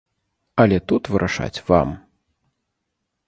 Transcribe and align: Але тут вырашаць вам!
Але 0.63 0.77
тут 0.91 1.03
вырашаць 1.15 1.63
вам! 1.67 1.89